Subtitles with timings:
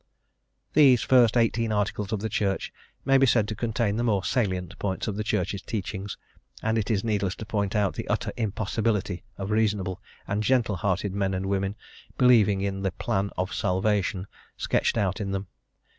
[0.73, 2.73] These first eighteen Articles of the Church
[3.05, 6.07] may be said to contain the more salient points of the Church's teaching,
[6.63, 11.13] and it is needless to point out the utter impossibility of reasonable and gentle hearted
[11.13, 11.75] men and women
[12.17, 14.25] believing in the "plan of, salvation"
[14.57, 15.45] sketched out in them.